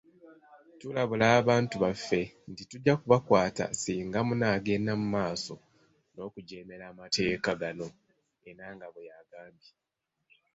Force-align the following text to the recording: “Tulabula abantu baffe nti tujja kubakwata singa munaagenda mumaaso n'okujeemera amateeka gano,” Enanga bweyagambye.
“Tulabula 0.79 1.25
abantu 1.39 1.75
baffe 1.83 2.21
nti 2.51 2.63
tujja 2.69 2.93
kubakwata 3.01 3.63
singa 3.81 4.19
munaagenda 4.27 4.91
mumaaso 5.01 5.55
n'okujeemera 6.13 6.83
amateeka 6.91 7.51
gano,” 7.61 7.87
Enanga 8.49 8.85
bweyagambye. 8.93 9.71